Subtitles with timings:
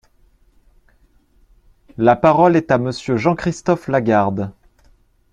[1.99, 4.51] La parole est à Monsieur Jean-Christophe Lagarde.